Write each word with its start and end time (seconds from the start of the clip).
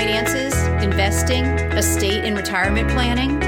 finances, 0.00 0.56
investing, 0.82 1.44
estate 1.76 2.24
and 2.24 2.34
retirement 2.34 2.88
planning? 2.88 3.38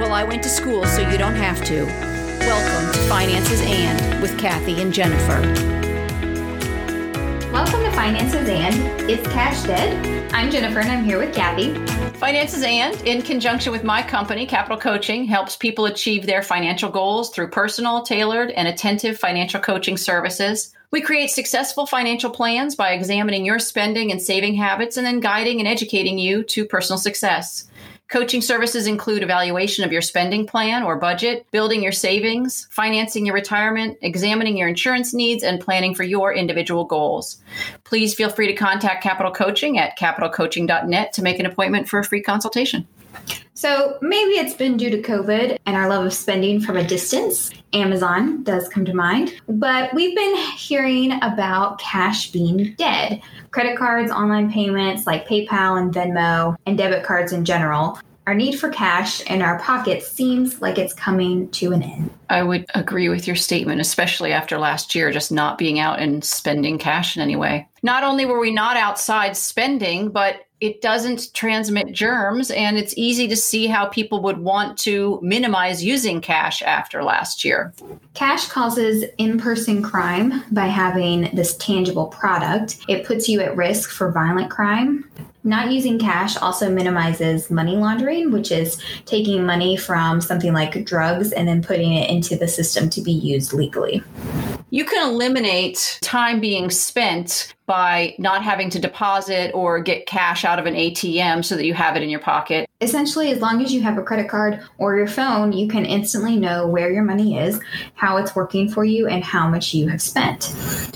Well, 0.00 0.12
I 0.12 0.24
went 0.24 0.42
to 0.42 0.48
school 0.48 0.84
so 0.84 1.08
you 1.08 1.16
don't 1.16 1.36
have 1.36 1.64
to. 1.66 1.84
Welcome 1.84 2.92
to 2.92 2.98
Finances 3.08 3.60
and 3.60 4.20
with 4.20 4.36
Kathy 4.36 4.82
and 4.82 4.92
Jennifer. 4.92 5.40
Welcome 7.52 7.84
to 7.84 7.92
Finances 7.92 8.48
and 8.48 9.08
It's 9.08 9.24
Cash 9.28 9.62
Dead. 9.62 10.34
I'm 10.34 10.50
Jennifer 10.50 10.80
and 10.80 10.90
I'm 10.90 11.04
here 11.04 11.20
with 11.20 11.32
Kathy. 11.32 11.74
Finances 12.14 12.64
and, 12.64 13.00
in 13.02 13.22
conjunction 13.22 13.70
with 13.70 13.84
my 13.84 14.02
company, 14.02 14.46
Capital 14.46 14.78
Coaching, 14.78 15.26
helps 15.26 15.54
people 15.54 15.86
achieve 15.86 16.26
their 16.26 16.42
financial 16.42 16.90
goals 16.90 17.30
through 17.30 17.50
personal, 17.50 18.02
tailored, 18.02 18.50
and 18.50 18.66
attentive 18.66 19.16
financial 19.16 19.60
coaching 19.60 19.96
services. 19.96 20.74
We 20.92 21.00
create 21.00 21.30
successful 21.30 21.86
financial 21.86 22.30
plans 22.30 22.74
by 22.74 22.90
examining 22.90 23.44
your 23.44 23.60
spending 23.60 24.10
and 24.10 24.20
saving 24.20 24.54
habits 24.54 24.96
and 24.96 25.06
then 25.06 25.20
guiding 25.20 25.60
and 25.60 25.68
educating 25.68 26.18
you 26.18 26.42
to 26.44 26.64
personal 26.64 26.98
success. 26.98 27.68
Coaching 28.08 28.42
services 28.42 28.88
include 28.88 29.22
evaluation 29.22 29.84
of 29.84 29.92
your 29.92 30.02
spending 30.02 30.44
plan 30.44 30.82
or 30.82 30.96
budget, 30.96 31.46
building 31.52 31.80
your 31.80 31.92
savings, 31.92 32.66
financing 32.72 33.24
your 33.24 33.36
retirement, 33.36 33.98
examining 34.02 34.56
your 34.56 34.66
insurance 34.66 35.14
needs, 35.14 35.44
and 35.44 35.60
planning 35.60 35.94
for 35.94 36.02
your 36.02 36.34
individual 36.34 36.84
goals. 36.84 37.40
Please 37.84 38.12
feel 38.12 38.28
free 38.28 38.48
to 38.48 38.54
contact 38.54 39.04
Capital 39.04 39.30
Coaching 39.30 39.78
at 39.78 39.96
capitalcoaching.net 39.96 41.12
to 41.12 41.22
make 41.22 41.38
an 41.38 41.46
appointment 41.46 41.88
for 41.88 42.00
a 42.00 42.04
free 42.04 42.20
consultation. 42.20 42.88
So 43.60 43.98
maybe 44.00 44.38
it's 44.38 44.54
been 44.54 44.78
due 44.78 44.88
to 44.88 45.02
COVID 45.02 45.58
and 45.66 45.76
our 45.76 45.86
love 45.86 46.06
of 46.06 46.14
spending 46.14 46.62
from 46.62 46.78
a 46.78 46.82
distance. 46.82 47.50
Amazon 47.74 48.42
does 48.42 48.66
come 48.70 48.86
to 48.86 48.94
mind. 48.94 49.34
But 49.50 49.92
we've 49.92 50.16
been 50.16 50.34
hearing 50.56 51.12
about 51.22 51.78
cash 51.78 52.30
being 52.30 52.72
dead. 52.78 53.20
Credit 53.50 53.76
cards, 53.76 54.10
online 54.10 54.50
payments 54.50 55.06
like 55.06 55.28
PayPal 55.28 55.78
and 55.78 55.92
Venmo, 55.92 56.56
and 56.64 56.78
debit 56.78 57.04
cards 57.04 57.34
in 57.34 57.44
general. 57.44 57.98
Our 58.26 58.34
need 58.34 58.58
for 58.58 58.70
cash 58.70 59.20
in 59.22 59.42
our 59.42 59.58
pockets 59.58 60.08
seems 60.08 60.62
like 60.62 60.78
it's 60.78 60.94
coming 60.94 61.50
to 61.50 61.72
an 61.72 61.82
end. 61.82 62.10
I 62.30 62.42
would 62.42 62.64
agree 62.74 63.10
with 63.10 63.26
your 63.26 63.36
statement, 63.36 63.82
especially 63.82 64.32
after 64.32 64.56
last 64.56 64.94
year, 64.94 65.10
just 65.10 65.30
not 65.30 65.58
being 65.58 65.78
out 65.78 65.98
and 65.98 66.24
spending 66.24 66.78
cash 66.78 67.14
in 67.14 67.22
any 67.22 67.36
way. 67.36 67.68
Not 67.82 68.04
only 68.04 68.24
were 68.24 68.40
we 68.40 68.52
not 68.52 68.78
outside 68.78 69.36
spending, 69.36 70.08
but 70.12 70.46
it 70.60 70.82
doesn't 70.82 71.32
transmit 71.32 71.92
germs 71.92 72.50
and 72.50 72.76
it's 72.76 72.94
easy 72.96 73.26
to 73.28 73.36
see 73.36 73.66
how 73.66 73.86
people 73.86 74.20
would 74.22 74.38
want 74.38 74.78
to 74.78 75.18
minimize 75.22 75.82
using 75.82 76.20
cash 76.20 76.60
after 76.62 77.02
last 77.02 77.44
year. 77.44 77.72
Cash 78.12 78.48
causes 78.48 79.04
in-person 79.16 79.82
crime 79.82 80.44
by 80.52 80.66
having 80.66 81.34
this 81.34 81.56
tangible 81.56 82.08
product. 82.08 82.78
It 82.88 83.06
puts 83.06 83.28
you 83.28 83.40
at 83.40 83.56
risk 83.56 83.90
for 83.90 84.12
violent 84.12 84.50
crime. 84.50 85.08
Not 85.42 85.72
using 85.72 85.98
cash 85.98 86.36
also 86.36 86.70
minimizes 86.70 87.50
money 87.50 87.76
laundering, 87.76 88.30
which 88.30 88.52
is 88.52 88.78
taking 89.06 89.46
money 89.46 89.74
from 89.78 90.20
something 90.20 90.52
like 90.52 90.84
drugs 90.84 91.32
and 91.32 91.48
then 91.48 91.62
putting 91.62 91.94
it 91.94 92.10
into 92.10 92.36
the 92.36 92.46
system 92.46 92.90
to 92.90 93.00
be 93.00 93.12
used 93.12 93.54
legally. 93.54 94.02
You 94.68 94.84
can 94.84 95.08
eliminate 95.08 95.98
time 96.02 96.40
being 96.40 96.70
spent 96.70 97.54
by 97.70 98.16
not 98.18 98.42
having 98.42 98.68
to 98.68 98.80
deposit 98.80 99.52
or 99.54 99.78
get 99.78 100.04
cash 100.04 100.44
out 100.44 100.58
of 100.58 100.66
an 100.66 100.74
ATM 100.74 101.44
so 101.44 101.54
that 101.54 101.64
you 101.64 101.72
have 101.72 101.94
it 101.94 102.02
in 102.02 102.10
your 102.10 102.18
pocket. 102.18 102.68
Essentially, 102.80 103.30
as 103.30 103.40
long 103.40 103.62
as 103.62 103.72
you 103.72 103.80
have 103.80 103.96
a 103.96 104.02
credit 104.02 104.28
card 104.28 104.60
or 104.78 104.96
your 104.96 105.06
phone, 105.06 105.52
you 105.52 105.68
can 105.68 105.84
instantly 105.84 106.34
know 106.34 106.66
where 106.66 106.90
your 106.90 107.04
money 107.04 107.38
is, 107.38 107.60
how 107.94 108.16
it's 108.16 108.34
working 108.34 108.68
for 108.68 108.84
you, 108.84 109.06
and 109.06 109.22
how 109.22 109.46
much 109.46 109.72
you 109.72 109.86
have 109.86 110.02
spent. 110.02 110.52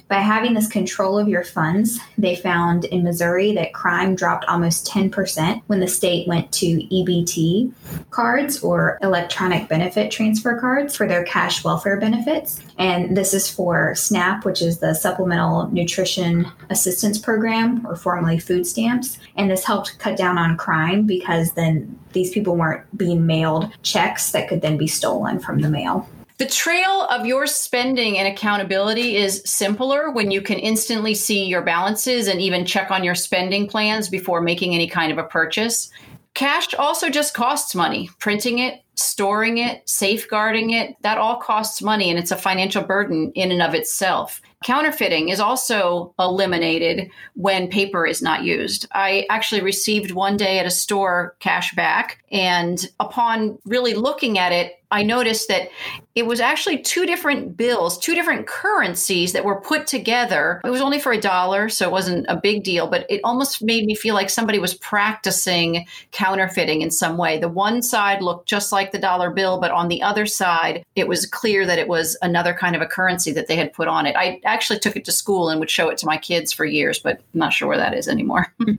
By 0.08 0.17
having 0.17 0.55
this 0.55 0.67
control 0.67 1.17
of 1.17 1.28
your 1.28 1.45
funds, 1.45 2.00
they 2.19 2.34
found 2.34 2.86
in 2.86 3.05
Missouri 3.05 3.55
that 3.55 3.72
crime 3.72 4.17
dropped 4.17 4.45
almost 4.47 4.86
10% 4.89 5.62
when 5.69 5.78
the 5.78 5.86
state 5.86 6.27
went 6.27 6.50
to 6.52 6.67
EBT 6.67 7.72
cards 8.11 8.62
or 8.64 8.98
electronic 9.00 9.69
benefit 9.69 10.11
transfer 10.11 10.58
cards 10.58 10.96
for 10.96 11.06
their 11.06 11.23
cash 11.23 11.62
welfare 11.62 12.01
benefits. 12.01 12.61
And 12.79 13.17
this 13.17 13.33
is 13.33 13.48
for 13.48 13.95
SNAP, 13.95 14.45
which 14.45 14.61
is 14.61 14.79
the 14.79 14.95
Supplemental 14.95 15.68
Nutrition 15.70 16.51
Assistance 16.70 17.19
Program, 17.19 17.86
or 17.86 17.97
formerly 17.97 18.39
food 18.39 18.67
stamps. 18.67 19.19
And 19.36 19.51
this 19.51 19.64
helped 19.64 19.98
cut 19.98 20.17
down 20.17 20.39
on 20.39 20.57
crime 20.57 21.07
because 21.07 21.52
then 21.52 21.98
these 22.13 22.30
people 22.30 22.57
weren't 22.57 22.85
being 22.97 23.27
mailed 23.27 23.70
checks 23.83 24.33
that 24.33 24.48
could 24.48 24.63
then 24.63 24.77
be 24.77 24.86
stolen 24.86 25.39
from 25.39 25.61
the 25.61 25.69
mail. 25.69 26.08
The 26.36 26.47
trail 26.47 27.07
of 27.11 27.27
your 27.27 27.47
spending 27.47 28.19
and 28.19 28.27
accountability 28.27 29.17
is 29.17 29.42
simpler 29.45 30.11
when 30.11 30.33
you 30.33 30.42
can 30.42 30.58
instantly 30.58 31.14
see 31.14 31.45
your 31.45 31.63
balances 31.63 32.27
and 32.27 32.41
even 32.41 32.67
check 32.67 32.91
on 32.91 33.05
your 33.05 33.14
spending 33.14 33.69
plans 33.69 34.08
before 34.08 34.41
making 34.41 34.74
any 34.74 34.89
kind 34.89 35.13
of 35.13 35.19
a 35.19 35.24
purchase. 35.24 35.91
Cash 36.35 36.74
also 36.74 37.08
just 37.08 37.35
costs 37.35 37.77
money. 37.77 38.11
Printing 38.19 38.58
it, 38.58 38.83
storing 38.97 39.58
it, 39.58 39.89
safeguarding 39.89 40.70
it, 40.70 40.97
that 41.03 41.19
all 41.19 41.36
costs 41.36 41.80
money 41.80 42.11
and 42.11 42.19
it's 42.19 42.33
a 42.33 42.36
financial 42.36 42.83
burden 42.83 43.30
in 43.36 43.53
and 43.53 43.63
of 43.63 43.73
itself. 43.73 44.42
Counterfeiting 44.64 45.29
is 45.29 45.41
also 45.41 46.14
eliminated 46.19 47.11
when 47.35 47.69
paper 47.69 48.07
is 48.07 48.23
not 48.23 48.45
used. 48.45 48.86
I 48.92 49.27
actually 49.29 49.61
received 49.61 50.11
one 50.11 50.39
day 50.39 50.58
at 50.58 50.67
a 50.67 50.70
store 50.70 51.36
cash 51.39 51.75
back, 51.75 52.25
and 52.33 52.85
upon 52.98 53.58
really 53.67 53.95
looking 53.95 54.39
at 54.39 54.53
it, 54.53 54.80
I 54.91 55.03
noticed 55.03 55.48
that 55.48 55.70
it 56.14 56.24
was 56.24 56.41
actually 56.41 56.79
two 56.79 57.05
different 57.05 57.57
bills, 57.57 57.98
two 57.98 58.14
different 58.14 58.47
currencies 58.47 59.33
that 59.33 59.45
were 59.45 59.61
put 59.61 59.89
together. 59.89 60.61
It 60.64 60.70
was 60.70 60.80
only 60.80 61.01
for 61.01 61.11
a 61.11 61.20
dollar, 61.20 61.69
so 61.69 61.85
it 61.89 61.91
wasn't 61.91 62.27
a 62.29 62.36
big 62.36 62.63
deal, 62.63 62.86
but 62.86 63.05
it 63.11 63.20
almost 63.24 63.61
made 63.61 63.86
me 63.86 63.97
feel 63.97 64.14
like 64.14 64.30
somebody 64.30 64.61
was 64.61 64.74
practicing 64.74 65.86
counterfeiting 66.13 66.80
in 66.80 66.92
some 66.92 67.17
way. 67.17 67.39
The 67.39 67.48
one 67.48 67.83
side 67.83 68.23
looked 68.23 68.48
just 68.48 68.70
like 68.70 68.92
the 68.92 68.98
dollar 68.98 69.30
bill, 69.30 69.58
but 69.58 69.73
on 69.73 69.89
the 69.89 70.01
other 70.01 70.27
side, 70.27 70.85
it 70.95 71.08
was 71.08 71.27
clear 71.27 71.67
that 71.67 71.80
it 71.80 71.89
was 71.89 72.17
another 72.23 72.55
kind 72.55 72.77
of 72.77 72.83
a 72.83 72.86
currency 72.86 73.33
that 73.33 73.48
they 73.48 73.57
had 73.57 73.73
put 73.73 73.89
on 73.89 74.07
it. 74.07 74.14
I 74.14 74.41
actually 74.55 74.79
took 74.79 74.97
it 74.97 75.05
to 75.05 75.13
school 75.13 75.48
and 75.48 75.61
would 75.61 75.70
show 75.70 75.89
it 75.89 75.98
to 75.98 76.07
my 76.07 76.17
kids 76.17 76.53
for 76.53 76.65
years, 76.65 76.98
but 76.98 77.19
I'm 77.35 77.41
not 77.41 77.53
sure 77.53 77.69
where 77.69 77.77
that 77.77 77.92
is 77.92 78.09
anymore. 78.09 78.55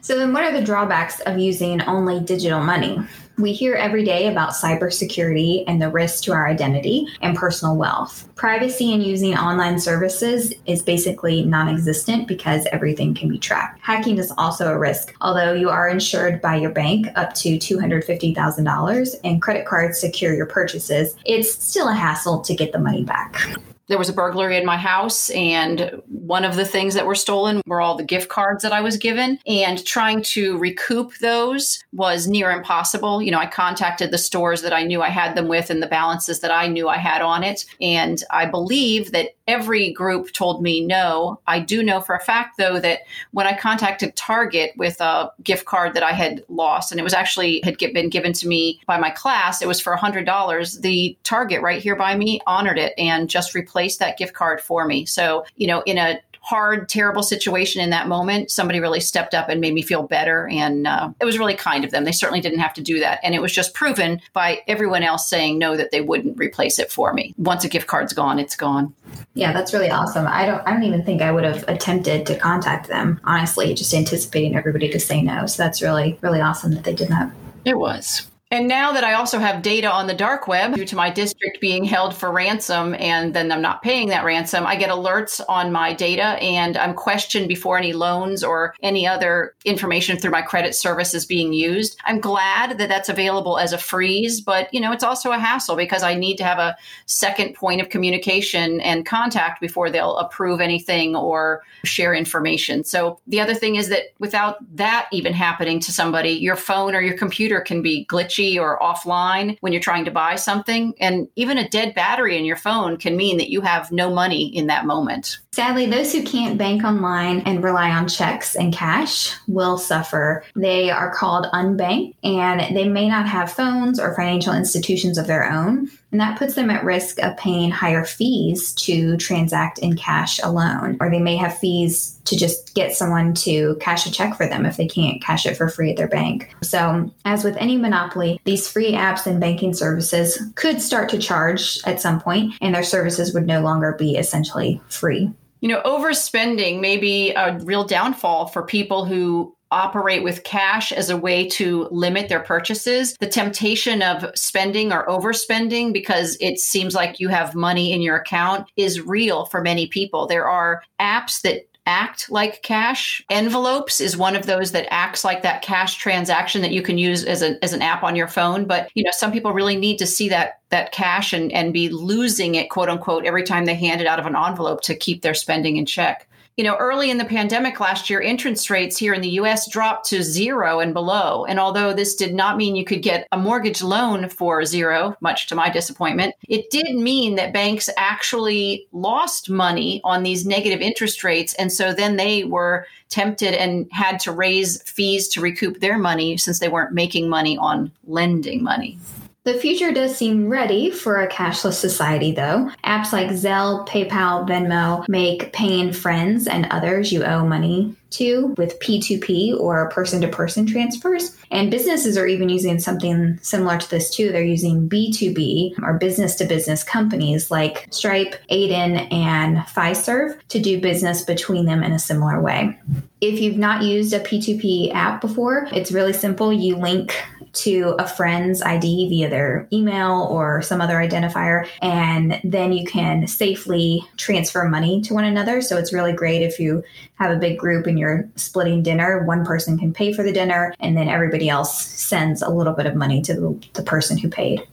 so, 0.00 0.18
then 0.18 0.32
what 0.32 0.44
are 0.44 0.52
the 0.52 0.64
drawbacks 0.64 1.20
of 1.20 1.38
using 1.38 1.80
only 1.82 2.20
digital 2.20 2.60
money? 2.60 2.98
We 3.38 3.52
hear 3.52 3.74
every 3.74 4.04
day 4.04 4.28
about 4.30 4.50
cybersecurity 4.50 5.64
and 5.66 5.80
the 5.80 5.88
risks 5.88 6.20
to 6.22 6.32
our 6.32 6.46
identity 6.46 7.08
and 7.22 7.34
personal 7.34 7.76
wealth. 7.76 8.28
Privacy 8.34 8.92
in 8.92 9.00
using 9.00 9.34
online 9.36 9.78
services 9.80 10.52
is 10.66 10.82
basically 10.82 11.42
non 11.42 11.68
existent 11.68 12.28
because 12.28 12.66
everything 12.72 13.14
can 13.14 13.28
be 13.28 13.38
tracked. 13.38 13.80
Hacking 13.80 14.18
is 14.18 14.32
also 14.36 14.68
a 14.68 14.78
risk, 14.78 15.14
although 15.22 15.54
you 15.54 15.70
are 15.70 15.88
insured 15.88 16.42
by 16.42 16.56
your 16.56 16.70
bank 16.70 17.06
up 17.14 17.32
to 17.34 17.56
$250,000 17.56 19.14
and 19.24 19.40
credit 19.40 19.66
cards 19.66 19.98
secure 19.98 20.34
your 20.34 20.46
purchases, 20.46 21.16
it's 21.24 21.52
still 21.52 21.88
a 21.88 21.94
hassle 21.94 22.40
to 22.42 22.54
get 22.54 22.72
the 22.72 22.78
money 22.78 23.02
back 23.02 23.40
there 23.88 23.98
was 23.98 24.08
a 24.08 24.12
burglary 24.12 24.56
in 24.56 24.64
my 24.64 24.76
house 24.76 25.30
and 25.30 26.02
one 26.08 26.44
of 26.44 26.56
the 26.56 26.64
things 26.64 26.94
that 26.94 27.06
were 27.06 27.14
stolen 27.14 27.60
were 27.66 27.80
all 27.80 27.96
the 27.96 28.04
gift 28.04 28.28
cards 28.28 28.62
that 28.62 28.72
I 28.72 28.80
was 28.80 28.96
given 28.96 29.38
and 29.46 29.84
trying 29.84 30.22
to 30.22 30.56
recoup 30.58 31.18
those 31.18 31.82
was 31.92 32.26
near 32.26 32.50
impossible. 32.50 33.20
You 33.20 33.30
know, 33.30 33.38
I 33.38 33.46
contacted 33.46 34.10
the 34.10 34.18
stores 34.18 34.62
that 34.62 34.72
I 34.72 34.82
knew 34.82 35.02
I 35.02 35.08
had 35.08 35.36
them 35.36 35.48
with 35.48 35.68
and 35.70 35.82
the 35.82 35.86
balances 35.86 36.40
that 36.40 36.50
I 36.50 36.68
knew 36.68 36.88
I 36.88 36.96
had 36.96 37.22
on 37.22 37.44
it 37.44 37.66
and 37.80 38.22
I 38.30 38.46
believe 38.46 39.12
that 39.12 39.30
every 39.48 39.92
group 39.92 40.32
told 40.32 40.62
me 40.62 40.84
no. 40.84 41.40
I 41.46 41.58
do 41.58 41.82
know 41.82 42.00
for 42.00 42.14
a 42.14 42.20
fact 42.20 42.56
though 42.58 42.78
that 42.80 43.00
when 43.32 43.46
I 43.46 43.56
contacted 43.56 44.14
Target 44.16 44.72
with 44.76 45.00
a 45.00 45.30
gift 45.42 45.66
card 45.66 45.94
that 45.94 46.02
I 46.02 46.12
had 46.12 46.44
lost 46.48 46.92
and 46.92 47.00
it 47.00 47.04
was 47.04 47.14
actually 47.14 47.60
had 47.64 47.76
been 47.78 48.08
given 48.08 48.32
to 48.34 48.48
me 48.48 48.80
by 48.86 48.98
my 48.98 49.10
class, 49.10 49.60
it 49.60 49.68
was 49.68 49.80
for 49.80 49.96
$100. 49.96 50.80
The 50.80 51.16
Target 51.24 51.60
right 51.60 51.82
here 51.82 51.96
by 51.96 52.16
me 52.16 52.40
honored 52.46 52.78
it 52.78 52.94
and 52.96 53.28
just 53.28 53.54
replaced 53.54 53.81
that 53.98 54.18
gift 54.18 54.34
card 54.34 54.60
for 54.60 54.86
me. 54.86 55.06
So, 55.06 55.44
you 55.56 55.66
know, 55.66 55.82
in 55.82 55.98
a 55.98 56.20
hard, 56.42 56.88
terrible 56.88 57.22
situation 57.22 57.80
in 57.80 57.90
that 57.90 58.08
moment, 58.08 58.50
somebody 58.50 58.80
really 58.80 59.00
stepped 59.00 59.32
up 59.32 59.48
and 59.48 59.60
made 59.60 59.72
me 59.72 59.80
feel 59.80 60.02
better. 60.02 60.48
And 60.48 60.86
uh, 60.86 61.10
it 61.20 61.24
was 61.24 61.38
really 61.38 61.54
kind 61.54 61.84
of 61.84 61.92
them. 61.92 62.04
They 62.04 62.12
certainly 62.12 62.40
didn't 62.40 62.58
have 62.58 62.74
to 62.74 62.82
do 62.82 62.98
that. 62.98 63.20
And 63.22 63.34
it 63.34 63.40
was 63.40 63.52
just 63.52 63.74
proven 63.74 64.20
by 64.32 64.60
everyone 64.66 65.04
else 65.04 65.28
saying 65.28 65.58
no 65.58 65.76
that 65.76 65.92
they 65.92 66.00
wouldn't 66.00 66.36
replace 66.38 66.80
it 66.80 66.90
for 66.90 67.12
me. 67.12 67.32
Once 67.38 67.64
a 67.64 67.68
gift 67.68 67.86
card's 67.86 68.12
gone, 68.12 68.40
it's 68.40 68.56
gone. 68.56 68.92
Yeah, 69.34 69.52
that's 69.52 69.72
really 69.72 69.90
awesome. 69.90 70.26
I 70.26 70.44
don't 70.44 70.66
I 70.66 70.72
don't 70.72 70.82
even 70.82 71.04
think 71.04 71.22
I 71.22 71.30
would 71.30 71.44
have 71.44 71.64
attempted 71.68 72.26
to 72.26 72.36
contact 72.36 72.88
them, 72.88 73.20
honestly, 73.24 73.72
just 73.72 73.94
anticipating 73.94 74.56
everybody 74.56 74.90
to 74.90 74.98
say 74.98 75.22
no. 75.22 75.46
So 75.46 75.62
that's 75.62 75.80
really, 75.80 76.18
really 76.22 76.40
awesome 76.40 76.74
that 76.74 76.82
they 76.84 76.94
did 76.94 77.08
that. 77.08 77.30
It 77.64 77.78
was. 77.78 78.28
And 78.52 78.68
now 78.68 78.92
that 78.92 79.02
I 79.02 79.14
also 79.14 79.38
have 79.38 79.62
data 79.62 79.90
on 79.90 80.06
the 80.06 80.12
dark 80.12 80.46
web 80.46 80.74
due 80.74 80.84
to 80.84 80.94
my 80.94 81.08
district 81.08 81.58
being 81.58 81.84
held 81.84 82.14
for 82.14 82.30
ransom 82.30 82.94
and 82.98 83.32
then 83.32 83.50
I'm 83.50 83.62
not 83.62 83.80
paying 83.80 84.08
that 84.08 84.26
ransom, 84.26 84.66
I 84.66 84.76
get 84.76 84.90
alerts 84.90 85.40
on 85.48 85.72
my 85.72 85.94
data 85.94 86.36
and 86.42 86.76
I'm 86.76 86.92
questioned 86.92 87.48
before 87.48 87.78
any 87.78 87.94
loans 87.94 88.44
or 88.44 88.74
any 88.82 89.06
other 89.06 89.54
information 89.64 90.18
through 90.18 90.32
my 90.32 90.42
credit 90.42 90.74
service 90.74 91.14
is 91.14 91.24
being 91.24 91.54
used. 91.54 91.96
I'm 92.04 92.20
glad 92.20 92.76
that 92.76 92.90
that's 92.90 93.08
available 93.08 93.56
as 93.56 93.72
a 93.72 93.78
freeze, 93.78 94.42
but 94.42 94.68
you 94.74 94.80
know, 94.80 94.92
it's 94.92 95.02
also 95.02 95.32
a 95.32 95.38
hassle 95.38 95.74
because 95.74 96.02
I 96.02 96.14
need 96.14 96.36
to 96.36 96.44
have 96.44 96.58
a 96.58 96.76
second 97.06 97.54
point 97.54 97.80
of 97.80 97.88
communication 97.88 98.82
and 98.82 99.06
contact 99.06 99.62
before 99.62 99.88
they'll 99.88 100.18
approve 100.18 100.60
anything 100.60 101.16
or 101.16 101.62
share 101.84 102.12
information. 102.12 102.84
So 102.84 103.18
the 103.26 103.40
other 103.40 103.54
thing 103.54 103.76
is 103.76 103.88
that 103.88 104.12
without 104.18 104.58
that 104.76 105.08
even 105.10 105.32
happening 105.32 105.80
to 105.80 105.90
somebody, 105.90 106.32
your 106.32 106.56
phone 106.56 106.94
or 106.94 107.00
your 107.00 107.16
computer 107.16 107.62
can 107.62 107.80
be 107.80 108.04
glitchy 108.10 108.41
or 108.58 108.78
offline 108.78 109.56
when 109.60 109.72
you're 109.72 109.82
trying 109.82 110.04
to 110.04 110.10
buy 110.10 110.36
something. 110.36 110.94
And 111.00 111.28
even 111.36 111.58
a 111.58 111.68
dead 111.68 111.94
battery 111.94 112.38
in 112.38 112.44
your 112.44 112.56
phone 112.56 112.96
can 112.96 113.16
mean 113.16 113.38
that 113.38 113.50
you 113.50 113.60
have 113.60 113.92
no 113.92 114.12
money 114.12 114.46
in 114.56 114.66
that 114.66 114.86
moment. 114.86 115.38
Sadly, 115.52 115.86
those 115.86 116.12
who 116.12 116.22
can't 116.22 116.58
bank 116.58 116.82
online 116.82 117.40
and 117.40 117.62
rely 117.62 117.90
on 117.90 118.08
checks 118.08 118.54
and 118.54 118.72
cash 118.72 119.34
will 119.46 119.76
suffer. 119.78 120.44
They 120.56 120.90
are 120.90 121.14
called 121.14 121.46
unbanked 121.52 122.16
and 122.24 122.74
they 122.74 122.88
may 122.88 123.08
not 123.08 123.28
have 123.28 123.52
phones 123.52 124.00
or 124.00 124.14
financial 124.14 124.54
institutions 124.54 125.18
of 125.18 125.26
their 125.26 125.50
own. 125.50 125.90
And 126.12 126.20
that 126.20 126.38
puts 126.38 126.54
them 126.54 126.70
at 126.70 126.84
risk 126.84 127.18
of 127.20 127.36
paying 127.38 127.70
higher 127.70 128.04
fees 128.04 128.72
to 128.74 129.16
transact 129.16 129.78
in 129.78 129.96
cash 129.96 130.38
alone. 130.42 130.98
Or 131.00 131.10
they 131.10 131.18
may 131.18 131.36
have 131.36 131.56
fees 131.56 132.20
to 132.26 132.36
just 132.36 132.74
get 132.74 132.94
someone 132.94 133.34
to 133.34 133.76
cash 133.80 134.06
a 134.06 134.12
check 134.12 134.36
for 134.36 134.46
them 134.46 134.66
if 134.66 134.76
they 134.76 134.86
can't 134.86 135.22
cash 135.22 135.46
it 135.46 135.56
for 135.56 135.68
free 135.68 135.90
at 135.90 135.96
their 135.96 136.08
bank. 136.08 136.54
So, 136.62 137.10
as 137.24 137.44
with 137.44 137.56
any 137.56 137.78
monopoly, 137.78 138.40
these 138.44 138.68
free 138.68 138.92
apps 138.92 139.26
and 139.26 139.40
banking 139.40 139.72
services 139.72 140.40
could 140.54 140.80
start 140.82 141.08
to 141.10 141.18
charge 141.18 141.80
at 141.86 142.00
some 142.00 142.20
point, 142.20 142.54
and 142.60 142.74
their 142.74 142.84
services 142.84 143.32
would 143.34 143.46
no 143.46 143.62
longer 143.62 143.96
be 143.98 144.16
essentially 144.16 144.80
free. 144.88 145.32
You 145.60 145.68
know, 145.68 145.80
overspending 145.82 146.80
may 146.80 146.96
be 146.96 147.32
a 147.34 147.58
real 147.60 147.84
downfall 147.84 148.48
for 148.48 148.64
people 148.64 149.04
who 149.04 149.56
operate 149.72 150.22
with 150.22 150.44
cash 150.44 150.92
as 150.92 151.10
a 151.10 151.16
way 151.16 151.48
to 151.48 151.88
limit 151.90 152.28
their 152.28 152.40
purchases. 152.40 153.16
The 153.18 153.26
temptation 153.26 154.02
of 154.02 154.30
spending 154.36 154.92
or 154.92 155.06
overspending 155.06 155.92
because 155.92 156.36
it 156.40 156.58
seems 156.58 156.94
like 156.94 157.18
you 157.18 157.28
have 157.28 157.54
money 157.54 157.92
in 157.92 158.02
your 158.02 158.16
account 158.16 158.70
is 158.76 159.00
real 159.00 159.46
for 159.46 159.62
many 159.62 159.86
people. 159.86 160.26
There 160.26 160.48
are 160.48 160.82
apps 161.00 161.40
that 161.42 161.62
act 161.86 162.30
like 162.30 162.62
cash. 162.62 163.24
Envelopes 163.28 164.00
is 164.00 164.16
one 164.16 164.36
of 164.36 164.46
those 164.46 164.72
that 164.72 164.86
acts 164.92 165.24
like 165.24 165.42
that 165.42 165.62
cash 165.62 165.96
transaction 165.96 166.62
that 166.62 166.70
you 166.70 166.82
can 166.82 166.96
use 166.96 167.24
as, 167.24 167.42
a, 167.42 167.62
as 167.64 167.72
an 167.72 167.82
app 167.82 168.04
on 168.04 168.14
your 168.14 168.28
phone. 168.28 168.66
But 168.66 168.90
you 168.94 169.02
know, 169.02 169.10
some 169.12 169.32
people 169.32 169.52
really 169.52 169.76
need 169.76 169.98
to 169.98 170.06
see 170.06 170.28
that 170.28 170.60
that 170.70 170.92
cash 170.92 171.32
and, 171.32 171.52
and 171.52 171.72
be 171.72 171.88
losing 171.88 172.54
it, 172.54 172.70
quote 172.70 172.88
unquote, 172.88 173.24
every 173.24 173.42
time 173.42 173.64
they 173.64 173.74
hand 173.74 174.00
it 174.00 174.06
out 174.06 174.18
of 174.18 174.26
an 174.26 174.36
envelope 174.36 174.80
to 174.82 174.94
keep 174.94 175.22
their 175.22 175.34
spending 175.34 175.76
in 175.76 175.84
check 175.84 176.28
you 176.56 176.64
know, 176.64 176.76
early 176.76 177.10
in 177.10 177.16
the 177.16 177.24
pandemic 177.24 177.80
last 177.80 178.10
year, 178.10 178.20
interest 178.20 178.68
rates 178.68 178.98
here 178.98 179.14
in 179.14 179.22
the 179.22 179.30
US 179.40 179.70
dropped 179.70 180.06
to 180.10 180.22
zero 180.22 180.80
and 180.80 180.92
below. 180.92 181.46
And 181.46 181.58
although 181.58 181.94
this 181.94 182.14
did 182.14 182.34
not 182.34 182.58
mean 182.58 182.76
you 182.76 182.84
could 182.84 183.02
get 183.02 183.26
a 183.32 183.38
mortgage 183.38 183.82
loan 183.82 184.28
for 184.28 184.64
zero, 184.66 185.16
much 185.20 185.46
to 185.48 185.54
my 185.54 185.70
disappointment, 185.70 186.34
it 186.48 186.70
did 186.70 186.94
mean 186.94 187.36
that 187.36 187.54
banks 187.54 187.88
actually 187.96 188.86
lost 188.92 189.48
money 189.48 190.00
on 190.04 190.22
these 190.22 190.44
negative 190.44 190.80
interest 190.80 191.24
rates. 191.24 191.54
And 191.54 191.72
so 191.72 191.94
then 191.94 192.16
they 192.16 192.44
were 192.44 192.86
tempted 193.08 193.54
and 193.54 193.88
had 193.90 194.20
to 194.20 194.32
raise 194.32 194.82
fees 194.82 195.28
to 195.28 195.40
recoup 195.40 195.80
their 195.80 195.98
money 195.98 196.36
since 196.36 196.58
they 196.58 196.68
weren't 196.68 196.92
making 196.92 197.28
money 197.28 197.56
on 197.56 197.90
lending 198.06 198.62
money. 198.62 198.98
The 199.44 199.54
future 199.54 199.90
does 199.90 200.16
seem 200.16 200.48
ready 200.48 200.92
for 200.92 201.20
a 201.20 201.28
cashless 201.28 201.72
society, 201.72 202.30
though. 202.30 202.70
Apps 202.84 203.12
like 203.12 203.30
Zelle, 203.30 203.88
PayPal, 203.88 204.48
Venmo 204.48 205.04
make 205.08 205.52
paying 205.52 205.92
friends 205.92 206.46
and 206.46 206.66
others 206.70 207.10
you 207.10 207.24
owe 207.24 207.44
money 207.44 207.96
to 208.10 208.54
with 208.56 208.78
P2P 208.78 209.58
or 209.58 209.88
person 209.88 210.20
to 210.20 210.28
person 210.28 210.64
transfers. 210.64 211.36
And 211.50 211.72
businesses 211.72 212.16
are 212.16 212.26
even 212.26 212.50
using 212.50 212.78
something 212.78 213.36
similar 213.42 213.78
to 213.78 213.90
this 213.90 214.14
too. 214.14 214.30
They're 214.30 214.44
using 214.44 214.88
B2B 214.88 215.82
or 215.82 215.98
business 215.98 216.36
to 216.36 216.44
business 216.44 216.84
companies 216.84 217.50
like 217.50 217.88
Stripe, 217.90 218.36
Adyen, 218.48 219.12
and 219.12 219.56
Fiserv 219.58 220.38
to 220.50 220.60
do 220.60 220.80
business 220.80 221.22
between 221.22 221.66
them 221.66 221.82
in 221.82 221.90
a 221.90 221.98
similar 221.98 222.40
way. 222.40 222.78
If 223.20 223.40
you've 223.40 223.58
not 223.58 223.82
used 223.82 224.12
a 224.12 224.20
P2P 224.20 224.94
app 224.94 225.20
before, 225.20 225.66
it's 225.72 225.90
really 225.90 226.12
simple. 226.12 226.52
You 226.52 226.76
link 226.76 227.16
to 227.52 227.94
a 227.98 228.06
friend's 228.06 228.62
ID 228.62 229.08
via 229.08 229.28
their 229.28 229.68
email 229.72 230.26
or 230.30 230.62
some 230.62 230.80
other 230.80 230.96
identifier, 230.96 231.68
and 231.80 232.40
then 232.44 232.72
you 232.72 232.86
can 232.86 233.26
safely 233.26 234.02
transfer 234.16 234.64
money 234.64 235.00
to 235.02 235.14
one 235.14 235.24
another. 235.24 235.60
So 235.60 235.76
it's 235.76 235.92
really 235.92 236.12
great 236.12 236.42
if 236.42 236.58
you 236.58 236.82
have 237.22 237.36
a 237.36 237.38
big 237.38 237.58
group 237.58 237.86
and 237.86 237.98
you're 237.98 238.28
splitting 238.36 238.82
dinner, 238.82 239.24
one 239.24 239.44
person 239.44 239.78
can 239.78 239.92
pay 239.92 240.12
for 240.12 240.22
the 240.22 240.32
dinner, 240.32 240.74
and 240.80 240.96
then 240.96 241.08
everybody 241.08 241.48
else 241.48 241.86
sends 241.86 242.42
a 242.42 242.50
little 242.50 242.72
bit 242.72 242.86
of 242.86 242.94
money 242.94 243.22
to 243.22 243.34
the, 243.34 243.82
person 243.82 244.16
who 244.16 244.28
paid. 244.28 244.66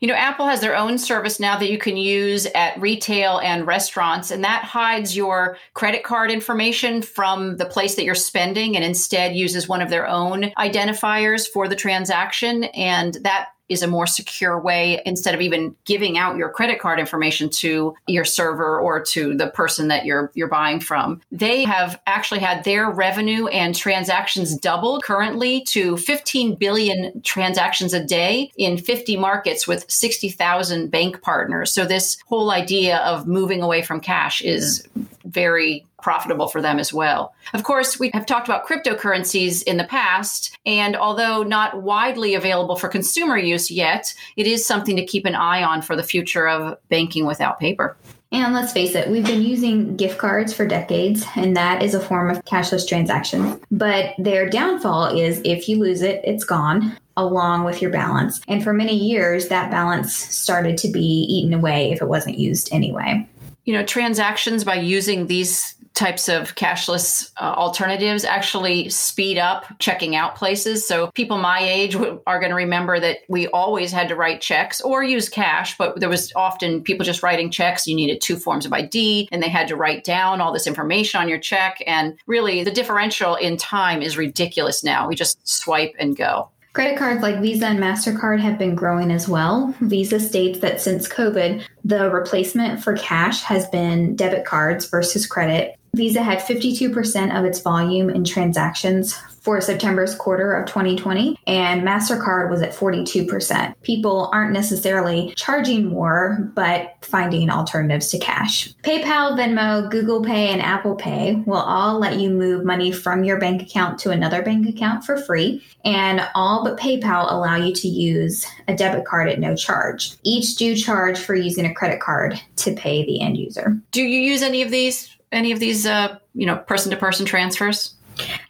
You 0.00 0.08
know, 0.08 0.14
Apple 0.14 0.46
has 0.46 0.60
their 0.60 0.76
own 0.76 0.96
service 0.96 1.40
now 1.40 1.58
that 1.58 1.70
you 1.70 1.78
can 1.78 1.96
use 1.96 2.46
at 2.54 2.80
retail 2.80 3.38
and 3.38 3.66
restaurants, 3.66 4.30
and 4.30 4.44
that 4.44 4.64
hides 4.64 5.16
your 5.16 5.56
credit 5.72 6.04
card 6.04 6.30
information 6.30 7.02
from 7.02 7.56
the 7.56 7.64
place 7.64 7.96
that 7.96 8.04
you're 8.04 8.14
spending 8.14 8.76
and 8.76 8.84
instead 8.84 9.34
uses 9.34 9.68
one 9.68 9.82
of 9.82 9.90
their 9.90 10.06
own 10.06 10.52
identifiers 10.58 11.48
for 11.48 11.68
the 11.68 11.76
transaction. 11.76 12.64
And 12.64 13.14
that 13.22 13.48
is 13.68 13.82
a 13.82 13.86
more 13.86 14.06
secure 14.06 14.60
way 14.60 15.00
instead 15.06 15.34
of 15.34 15.40
even 15.40 15.74
giving 15.84 16.18
out 16.18 16.36
your 16.36 16.50
credit 16.50 16.80
card 16.80 17.00
information 17.00 17.48
to 17.48 17.94
your 18.06 18.24
server 18.24 18.78
or 18.78 19.00
to 19.00 19.34
the 19.34 19.48
person 19.48 19.88
that 19.88 20.04
you're 20.04 20.30
you're 20.34 20.48
buying 20.48 20.80
from. 20.80 21.20
They 21.32 21.64
have 21.64 22.00
actually 22.06 22.40
had 22.40 22.64
their 22.64 22.90
revenue 22.90 23.46
and 23.48 23.74
transactions 23.74 24.56
doubled 24.56 25.02
currently 25.02 25.62
to 25.68 25.96
15 25.96 26.56
billion 26.56 27.20
transactions 27.22 27.94
a 27.94 28.04
day 28.04 28.50
in 28.56 28.78
50 28.78 29.16
markets 29.16 29.66
with 29.66 29.90
60,000 29.90 30.90
bank 30.90 31.22
partners. 31.22 31.72
So 31.72 31.84
this 31.84 32.18
whole 32.26 32.50
idea 32.50 32.98
of 32.98 33.26
moving 33.26 33.62
away 33.62 33.82
from 33.82 34.00
cash 34.00 34.42
is 34.42 34.86
very 35.24 35.84
profitable 36.04 36.46
for 36.46 36.62
them 36.62 36.78
as 36.78 36.92
well. 36.92 37.34
Of 37.54 37.64
course, 37.64 37.98
we 37.98 38.10
have 38.12 38.26
talked 38.26 38.46
about 38.46 38.66
cryptocurrencies 38.66 39.62
in 39.64 39.78
the 39.78 39.84
past, 39.84 40.56
and 40.64 40.94
although 40.94 41.42
not 41.42 41.82
widely 41.82 42.34
available 42.34 42.76
for 42.76 42.88
consumer 42.88 43.38
use 43.38 43.70
yet, 43.70 44.14
it 44.36 44.46
is 44.46 44.64
something 44.64 44.94
to 44.96 45.04
keep 45.04 45.24
an 45.24 45.34
eye 45.34 45.64
on 45.64 45.82
for 45.82 45.96
the 45.96 46.02
future 46.02 46.46
of 46.46 46.78
banking 46.90 47.24
without 47.24 47.58
paper. 47.58 47.96
And 48.30 48.52
let's 48.52 48.72
face 48.72 48.94
it, 48.94 49.08
we've 49.08 49.24
been 49.24 49.42
using 49.42 49.96
gift 49.96 50.18
cards 50.18 50.52
for 50.52 50.66
decades, 50.66 51.24
and 51.36 51.56
that 51.56 51.82
is 51.82 51.94
a 51.94 52.00
form 52.00 52.30
of 52.30 52.44
cashless 52.44 52.86
transaction. 52.86 53.60
But 53.70 54.14
their 54.18 54.48
downfall 54.50 55.16
is 55.16 55.40
if 55.44 55.68
you 55.68 55.78
lose 55.78 56.02
it, 56.02 56.20
it's 56.24 56.44
gone 56.44 56.96
along 57.16 57.64
with 57.64 57.80
your 57.80 57.92
balance. 57.92 58.40
And 58.48 58.62
for 58.62 58.72
many 58.72 58.96
years, 58.96 59.48
that 59.48 59.70
balance 59.70 60.14
started 60.14 60.76
to 60.78 60.88
be 60.88 61.00
eaten 61.00 61.54
away 61.54 61.92
if 61.92 62.02
it 62.02 62.08
wasn't 62.08 62.38
used 62.38 62.68
anyway. 62.72 63.26
You 63.66 63.72
know, 63.72 63.84
transactions 63.84 64.64
by 64.64 64.74
using 64.74 65.28
these 65.28 65.73
types 65.94 66.28
of 66.28 66.56
cashless 66.56 67.30
uh, 67.40 67.44
alternatives 67.44 68.24
actually 68.24 68.88
speed 68.88 69.38
up 69.38 69.64
checking 69.78 70.16
out 70.16 70.34
places. 70.34 70.86
So 70.86 71.10
people 71.12 71.38
my 71.38 71.60
age 71.60 71.94
are 72.26 72.40
going 72.40 72.50
to 72.50 72.56
remember 72.56 72.98
that 72.98 73.18
we 73.28 73.46
always 73.48 73.92
had 73.92 74.08
to 74.08 74.16
write 74.16 74.40
checks 74.40 74.80
or 74.80 75.04
use 75.04 75.28
cash, 75.28 75.78
but 75.78 76.00
there 76.00 76.08
was 76.08 76.32
often 76.34 76.82
people 76.82 77.04
just 77.04 77.22
writing 77.22 77.50
checks. 77.50 77.86
You 77.86 77.94
needed 77.94 78.20
two 78.20 78.36
forms 78.36 78.66
of 78.66 78.72
ID 78.72 79.28
and 79.30 79.42
they 79.42 79.48
had 79.48 79.68
to 79.68 79.76
write 79.76 80.04
down 80.04 80.40
all 80.40 80.52
this 80.52 80.66
information 80.66 81.20
on 81.20 81.28
your 81.28 81.38
check. 81.38 81.82
And 81.86 82.18
really, 82.26 82.64
the 82.64 82.70
differential 82.72 83.36
in 83.36 83.56
time 83.56 84.02
is 84.02 84.16
ridiculous 84.16 84.82
now. 84.82 85.08
We 85.08 85.14
just 85.14 85.46
swipe 85.46 85.94
and 85.98 86.16
go. 86.16 86.50
Credit 86.74 86.98
cards 86.98 87.22
like 87.22 87.40
Visa 87.40 87.66
and 87.66 87.78
MasterCard 87.78 88.40
have 88.40 88.58
been 88.58 88.74
growing 88.74 89.12
as 89.12 89.28
well. 89.28 89.72
Visa 89.80 90.18
states 90.18 90.58
that 90.58 90.80
since 90.80 91.08
COVID, 91.08 91.64
the 91.84 92.10
replacement 92.10 92.82
for 92.82 92.96
cash 92.96 93.42
has 93.42 93.68
been 93.68 94.16
debit 94.16 94.44
cards 94.44 94.86
versus 94.86 95.24
credit. 95.24 95.76
Visa 95.94 96.22
had 96.22 96.40
52% 96.40 97.38
of 97.38 97.44
its 97.44 97.60
volume 97.60 98.10
in 98.10 98.24
transactions 98.24 99.16
for 99.44 99.60
September's 99.60 100.14
quarter 100.14 100.54
of 100.54 100.66
2020, 100.66 101.38
and 101.46 101.82
MasterCard 101.82 102.48
was 102.48 102.62
at 102.62 102.72
42%. 102.72 103.74
People 103.82 104.30
aren't 104.32 104.54
necessarily 104.54 105.34
charging 105.36 105.84
more, 105.84 106.50
but 106.54 106.94
finding 107.02 107.50
alternatives 107.50 108.08
to 108.08 108.18
cash. 108.18 108.72
PayPal, 108.82 109.36
Venmo, 109.36 109.90
Google 109.90 110.24
Pay, 110.24 110.48
and 110.48 110.62
Apple 110.62 110.94
Pay 110.94 111.42
will 111.46 111.58
all 111.58 111.98
let 111.98 112.18
you 112.18 112.30
move 112.30 112.64
money 112.64 112.90
from 112.90 113.22
your 113.22 113.38
bank 113.38 113.60
account 113.60 113.98
to 113.98 114.10
another 114.10 114.40
bank 114.40 114.66
account 114.66 115.04
for 115.04 115.18
free, 115.18 115.62
and 115.84 116.26
all 116.34 116.64
but 116.64 116.80
PayPal 116.80 117.30
allow 117.30 117.56
you 117.56 117.74
to 117.74 117.88
use 117.88 118.46
a 118.66 118.74
debit 118.74 119.04
card 119.04 119.28
at 119.28 119.38
no 119.38 119.54
charge. 119.54 120.16
Each 120.22 120.56
do 120.56 120.74
charge 120.74 121.18
for 121.18 121.34
using 121.34 121.66
a 121.66 121.74
credit 121.74 122.00
card 122.00 122.40
to 122.56 122.72
pay 122.72 123.04
the 123.04 123.20
end 123.20 123.36
user. 123.36 123.78
Do 123.90 124.02
you 124.02 124.20
use 124.20 124.40
any 124.40 124.62
of 124.62 124.70
these? 124.70 125.13
Any 125.34 125.52
of 125.52 125.58
these, 125.58 125.84
uh, 125.84 126.18
you 126.34 126.46
know, 126.46 126.56
person-to-person 126.56 127.26
transfers? 127.26 127.94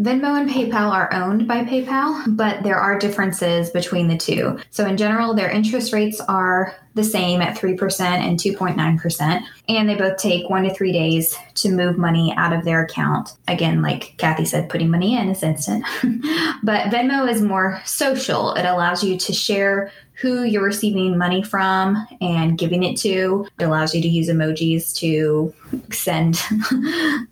Venmo 0.00 0.40
and 0.40 0.48
PayPal 0.48 0.90
are 0.90 1.12
owned 1.12 1.46
by 1.46 1.62
PayPal, 1.64 2.36
but 2.36 2.62
there 2.62 2.76
are 2.76 2.98
differences 2.98 3.68
between 3.70 4.08
the 4.08 4.16
two. 4.16 4.58
So 4.70 4.86
in 4.86 4.96
general, 4.96 5.34
their 5.34 5.50
interest 5.50 5.92
rates 5.92 6.22
are 6.22 6.74
the 6.98 7.04
same 7.04 7.40
at 7.40 7.56
3% 7.56 8.00
and 8.00 8.38
2.9%. 8.38 9.42
And 9.68 9.88
they 9.88 9.94
both 9.94 10.18
take 10.18 10.50
one 10.50 10.64
to 10.64 10.74
three 10.74 10.92
days 10.92 11.36
to 11.54 11.70
move 11.70 11.96
money 11.96 12.34
out 12.36 12.52
of 12.52 12.64
their 12.64 12.82
account. 12.82 13.30
Again, 13.46 13.82
like 13.82 14.14
Kathy 14.18 14.44
said, 14.44 14.68
putting 14.68 14.90
money 14.90 15.16
in 15.16 15.28
is 15.28 15.42
instant. 15.42 15.84
but 16.62 16.90
Venmo 16.90 17.30
is 17.30 17.40
more 17.40 17.80
social. 17.84 18.52
It 18.54 18.64
allows 18.64 19.04
you 19.04 19.16
to 19.16 19.32
share 19.32 19.92
who 20.20 20.42
you're 20.42 20.64
receiving 20.64 21.16
money 21.16 21.42
from 21.42 22.06
and 22.20 22.58
giving 22.58 22.82
it 22.82 22.96
to. 22.98 23.46
It 23.60 23.64
allows 23.64 23.94
you 23.94 24.02
to 24.02 24.08
use 24.08 24.28
emojis 24.28 24.94
to 24.96 25.54
send 25.92 26.42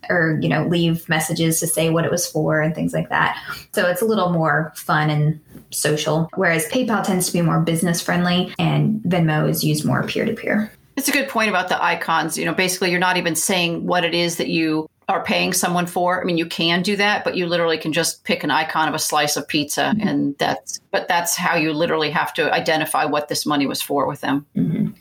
or, 0.09 0.39
you 0.41 0.49
know, 0.49 0.67
leave 0.69 1.09
messages 1.09 1.59
to 1.61 1.67
say 1.67 1.91
what 1.91 2.05
it 2.05 2.13
was 2.13 2.29
for 2.29 2.61
and 2.61 2.75
things 2.75 2.93
like 2.93 3.09
that. 3.09 3.43
So 3.73 3.89
it's 3.89 4.03
a 4.03 4.05
little 4.05 4.31
more 4.31 4.73
fun 4.77 5.11
and 5.11 5.41
social, 5.71 6.29
whereas 6.35 6.69
PayPal 6.69 7.03
tends 7.03 7.27
to 7.27 7.33
be 7.33 7.43
more 7.43 7.61
business 7.61 8.01
friendly 8.01 8.55
and 8.57 9.01
Venmo 9.03 9.49
is 9.49 9.65
used 9.65 9.85
more 9.85 10.05
peer 10.05 10.25
to 10.25 10.33
peer. 10.33 10.71
It's 10.97 11.09
a 11.09 11.13
good 11.13 11.29
point 11.29 11.51
about 11.51 11.69
the 11.69 11.83
icons. 11.83 12.39
You 12.39 12.45
know, 12.45 12.55
basically, 12.55 12.91
you're 12.91 13.01
not 13.01 13.17
even 13.17 13.35
saying 13.35 13.85
what 13.85 14.05
it 14.05 14.15
is 14.15 14.37
that 14.37 14.49
you 14.49 14.89
are 15.09 15.23
paying 15.23 15.53
someone 15.53 15.87
for. 15.87 16.21
I 16.21 16.25
mean, 16.25 16.37
you 16.37 16.47
can 16.47 16.83
do 16.83 16.97
that, 16.97 17.25
but 17.25 17.37
you 17.37 17.47
literally 17.47 17.79
can 17.79 17.93
just 17.93 18.25
pick 18.25 18.43
an 18.43 18.51
icon 18.51 18.89
of 18.89 18.95
a 18.95 18.99
slice 18.99 19.37
of 19.37 19.47
pizza, 19.47 19.93
mm-hmm. 19.95 20.09
and 20.09 20.39
that's. 20.39 20.81
But 20.91 21.09
that's 21.09 21.37
how 21.37 21.57
you 21.57 21.73
literally 21.73 22.11
have 22.11 22.35
to 22.35 22.53
identify 22.53 23.05
what 23.05 23.29
this 23.29 23.47
money 23.47 23.67
was 23.67 23.81
for 23.81 24.07
with 24.07 24.21
them. 24.21 24.47
Mm-hmm. 24.57 24.93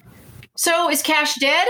So, 0.56 0.90
is 0.90 1.02
cash 1.02 1.36
dead? 1.36 1.68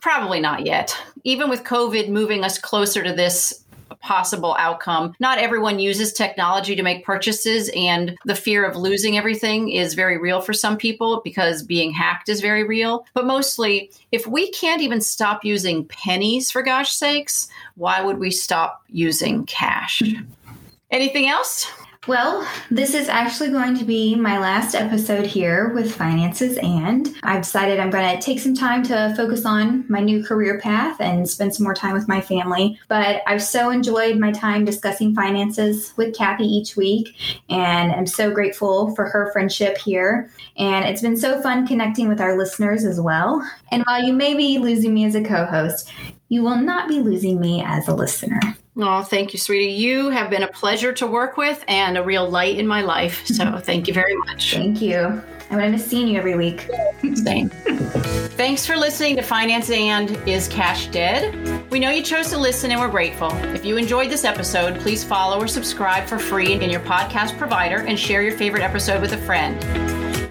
Probably 0.00 0.40
not 0.40 0.64
yet. 0.64 0.96
Even 1.24 1.50
with 1.50 1.64
COVID 1.64 2.08
moving 2.08 2.44
us 2.44 2.58
closer 2.58 3.02
to 3.02 3.12
this 3.12 3.61
possible 4.02 4.54
outcome. 4.58 5.14
Not 5.20 5.38
everyone 5.38 5.78
uses 5.78 6.12
technology 6.12 6.76
to 6.76 6.82
make 6.82 7.04
purchases, 7.04 7.70
and 7.74 8.16
the 8.24 8.34
fear 8.34 8.64
of 8.64 8.76
losing 8.76 9.16
everything 9.16 9.70
is 9.70 9.94
very 9.94 10.18
real 10.18 10.40
for 10.40 10.52
some 10.52 10.76
people 10.76 11.22
because 11.24 11.62
being 11.62 11.92
hacked 11.92 12.28
is 12.28 12.40
very 12.40 12.64
real. 12.64 13.06
But 13.14 13.26
mostly, 13.26 13.90
if 14.10 14.26
we 14.26 14.50
can't 14.50 14.82
even 14.82 15.00
stop 15.00 15.44
using 15.44 15.86
pennies, 15.86 16.50
for 16.50 16.62
gosh 16.62 16.92
sakes, 16.92 17.48
why 17.76 18.02
would 18.02 18.18
we 18.18 18.30
stop 18.30 18.82
using 18.88 19.46
cash? 19.46 20.02
Anything 20.90 21.28
else? 21.28 21.70
Well, 22.08 22.44
this 22.68 22.94
is 22.94 23.08
actually 23.08 23.50
going 23.50 23.78
to 23.78 23.84
be 23.84 24.16
my 24.16 24.36
last 24.36 24.74
episode 24.74 25.24
here 25.24 25.68
with 25.68 25.94
Finances 25.94 26.58
and 26.60 27.08
I've 27.22 27.42
decided 27.42 27.78
I'm 27.78 27.90
going 27.90 28.18
to 28.18 28.20
take 28.20 28.40
some 28.40 28.56
time 28.56 28.82
to 28.84 29.14
focus 29.16 29.46
on 29.46 29.84
my 29.88 30.00
new 30.00 30.24
career 30.24 30.58
path 30.58 31.00
and 31.00 31.30
spend 31.30 31.54
some 31.54 31.62
more 31.62 31.74
time 31.74 31.92
with 31.92 32.08
my 32.08 32.20
family. 32.20 32.76
But 32.88 33.22
I've 33.28 33.40
so 33.40 33.70
enjoyed 33.70 34.18
my 34.18 34.32
time 34.32 34.64
discussing 34.64 35.14
finances 35.14 35.94
with 35.96 36.16
Kathy 36.16 36.44
each 36.44 36.74
week 36.74 37.14
and 37.48 37.92
I'm 37.92 38.08
so 38.08 38.32
grateful 38.32 38.96
for 38.96 39.08
her 39.08 39.30
friendship 39.32 39.78
here. 39.78 40.28
And 40.56 40.84
it's 40.84 41.02
been 41.02 41.16
so 41.16 41.40
fun 41.40 41.68
connecting 41.68 42.08
with 42.08 42.20
our 42.20 42.36
listeners 42.36 42.84
as 42.84 43.00
well. 43.00 43.48
And 43.70 43.84
while 43.84 44.02
you 44.02 44.12
may 44.12 44.34
be 44.34 44.58
losing 44.58 44.92
me 44.92 45.04
as 45.04 45.14
a 45.14 45.22
co 45.22 45.46
host, 45.46 45.88
you 46.32 46.42
will 46.42 46.56
not 46.56 46.88
be 46.88 46.98
losing 46.98 47.38
me 47.38 47.62
as 47.62 47.88
a 47.88 47.94
listener. 47.94 48.40
Oh, 48.78 49.02
thank 49.02 49.34
you, 49.34 49.38
sweetie. 49.38 49.74
You 49.74 50.08
have 50.08 50.30
been 50.30 50.42
a 50.42 50.48
pleasure 50.48 50.90
to 50.94 51.06
work 51.06 51.36
with 51.36 51.62
and 51.68 51.98
a 51.98 52.02
real 52.02 52.26
light 52.26 52.58
in 52.58 52.66
my 52.66 52.80
life. 52.80 53.26
So 53.26 53.58
thank 53.62 53.86
you 53.86 53.92
very 53.92 54.16
much. 54.16 54.54
Thank 54.54 54.80
you. 54.80 54.98
I'm 54.98 55.58
going 55.58 55.64
to 55.64 55.68
miss 55.72 55.84
seeing 55.84 56.08
you 56.08 56.16
every 56.16 56.34
week. 56.34 56.70
Same. 57.14 57.50
Thanks 57.50 58.64
for 58.64 58.76
listening 58.76 59.16
to 59.16 59.22
Finance 59.22 59.68
and 59.68 60.10
Is 60.26 60.48
Cash 60.48 60.86
Dead? 60.86 61.70
We 61.70 61.78
know 61.78 61.90
you 61.90 62.02
chose 62.02 62.30
to 62.30 62.38
listen 62.38 62.70
and 62.70 62.80
we're 62.80 62.88
grateful. 62.88 63.30
If 63.48 63.66
you 63.66 63.76
enjoyed 63.76 64.08
this 64.08 64.24
episode, 64.24 64.80
please 64.80 65.04
follow 65.04 65.38
or 65.38 65.46
subscribe 65.46 66.08
for 66.08 66.18
free 66.18 66.54
in 66.54 66.70
your 66.70 66.80
podcast 66.80 67.36
provider 67.36 67.80
and 67.80 67.98
share 67.98 68.22
your 68.22 68.38
favorite 68.38 68.62
episode 68.62 69.02
with 69.02 69.12
a 69.12 69.18
friend. 69.18 69.62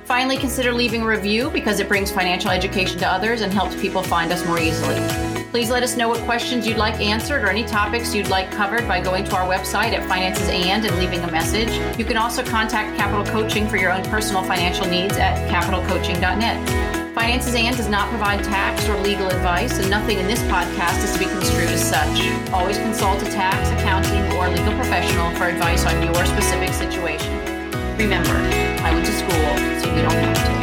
Finally, 0.07 0.37
consider 0.37 0.73
leaving 0.73 1.03
a 1.03 1.07
review 1.07 1.51
because 1.51 1.79
it 1.79 1.87
brings 1.87 2.09
financial 2.09 2.49
education 2.49 2.97
to 2.97 3.07
others 3.07 3.41
and 3.41 3.53
helps 3.53 3.79
people 3.79 4.01
find 4.01 4.31
us 4.31 4.43
more 4.47 4.57
easily. 4.57 5.30
Please 5.51 5.69
let 5.69 5.83
us 5.83 5.97
know 5.97 6.07
what 6.07 6.21
questions 6.21 6.65
you'd 6.65 6.77
like 6.77 7.01
answered 7.01 7.43
or 7.43 7.49
any 7.49 7.65
topics 7.65 8.15
you'd 8.15 8.29
like 8.29 8.49
covered 8.51 8.87
by 8.87 9.01
going 9.01 9.25
to 9.25 9.35
our 9.35 9.45
website 9.45 9.91
at 9.91 10.07
Finances 10.07 10.47
and 10.47 10.85
and 10.85 10.97
leaving 10.97 11.19
a 11.25 11.29
message. 11.29 11.69
You 11.99 12.05
can 12.05 12.15
also 12.15 12.41
contact 12.41 12.97
Capital 12.97 13.25
Coaching 13.25 13.67
for 13.67 13.75
your 13.75 13.91
own 13.91 14.01
personal 14.05 14.43
financial 14.43 14.87
needs 14.87 15.17
at 15.17 15.35
capitalcoaching.net. 15.51 17.13
Finances 17.13 17.53
and 17.53 17.75
does 17.75 17.89
not 17.89 18.07
provide 18.07 18.41
tax 18.45 18.87
or 18.87 18.97
legal 19.01 19.27
advice, 19.27 19.77
and 19.77 19.89
nothing 19.89 20.19
in 20.19 20.25
this 20.25 20.41
podcast 20.43 21.03
is 21.03 21.11
to 21.11 21.19
be 21.19 21.25
construed 21.25 21.69
as 21.69 21.83
such. 21.83 22.53
Always 22.53 22.77
consult 22.77 23.21
a 23.21 23.25
tax, 23.25 23.69
accounting, 23.71 24.23
or 24.37 24.47
legal 24.47 24.73
professional 24.75 25.35
for 25.35 25.47
advice 25.47 25.85
on 25.85 26.01
your 26.01 26.25
specific 26.27 26.69
situation. 26.69 27.37
Remember, 27.97 28.31
I 28.83 28.93
went 28.93 29.05
to 29.05 29.11
school, 29.11 29.81
so 29.81 29.93
you 29.93 30.01
don't 30.01 30.13
have 30.13 30.55
to. 30.55 30.60